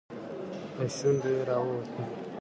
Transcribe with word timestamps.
له 0.77 0.85
شونډو 0.95 1.29
يې 1.35 1.41
راووتل. 1.49 1.97